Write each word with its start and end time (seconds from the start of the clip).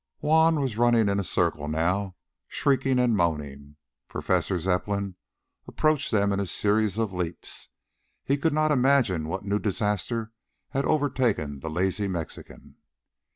Juan 0.17 0.59
was 0.59 0.77
running 0.79 1.09
in 1.09 1.19
a 1.19 1.23
circle 1.23 1.67
now, 1.67 2.15
shrieking 2.47 2.97
and 2.97 3.15
moaning. 3.15 3.75
Professor 4.07 4.57
Zepplin 4.57 5.13
approached 5.67 6.09
them 6.09 6.31
in 6.33 6.39
a 6.39 6.47
series 6.47 6.97
of 6.97 7.13
leaps. 7.13 7.69
He 8.23 8.35
could 8.35 8.49
not 8.51 8.71
imagine 8.71 9.27
what 9.27 9.45
new 9.45 9.59
disaster 9.59 10.31
had 10.69 10.85
overtaken 10.85 11.59
the 11.59 11.69
lazy 11.69 12.07
Mexican. 12.07 12.77